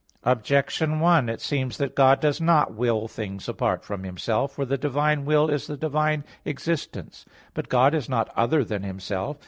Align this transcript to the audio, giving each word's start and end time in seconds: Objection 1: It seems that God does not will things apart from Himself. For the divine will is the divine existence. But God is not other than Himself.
Objection 0.23 0.99
1: 0.99 1.29
It 1.29 1.39
seems 1.39 1.77
that 1.77 1.93
God 1.95 2.19
does 2.19 2.41
not 2.41 2.73
will 2.73 3.07
things 3.07 3.47
apart 3.47 3.85
from 3.85 4.03
Himself. 4.03 4.53
For 4.53 4.65
the 4.65 4.75
divine 4.75 5.25
will 5.25 5.47
is 5.47 5.67
the 5.67 5.77
divine 5.77 6.23
existence. 6.43 7.23
But 7.53 7.69
God 7.69 7.93
is 7.93 8.09
not 8.09 8.33
other 8.35 8.63
than 8.63 8.81
Himself. 8.81 9.37